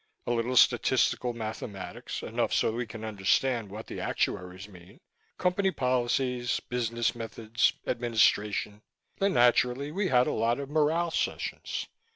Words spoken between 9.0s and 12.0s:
Then, naturally, we had a lot of morale sessions.